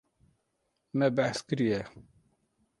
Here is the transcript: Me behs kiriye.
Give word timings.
Me 0.97 1.07
behs 1.15 1.39
kiriye. 1.47 1.81